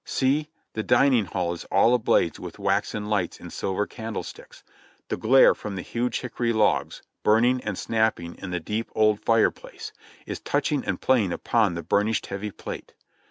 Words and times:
See! 0.03 0.49
The 0.73 0.81
dining 0.81 1.25
hall 1.25 1.53
is 1.53 1.65
all 1.65 1.93
ablaze 1.93 2.39
with 2.39 2.57
waxen 2.57 3.05
lights 3.05 3.39
in 3.39 3.51
silver 3.51 3.85
candlesticks. 3.85 4.63
The 5.09 5.15
glare 5.17 5.53
from 5.53 5.75
the 5.75 5.83
huge 5.83 6.21
hickory 6.21 6.53
logs, 6.53 7.03
burn 7.21 7.45
ing 7.45 7.61
and 7.63 7.77
snapping 7.77 8.33
in 8.39 8.49
the 8.49 8.59
deep 8.59 8.89
old 8.95 9.19
fire 9.23 9.51
place, 9.51 9.93
is 10.25 10.39
touching 10.39 10.83
and 10.85 10.99
playing 10.99 11.31
upon 11.31 11.75
the 11.75 11.83
burnished 11.83 12.25
heavy 12.25 12.49
plate. 12.49 12.95